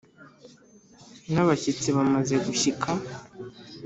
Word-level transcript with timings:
n’abashyitsi 1.33 1.87
bamaze 1.97 2.35
gushyika 2.45 2.89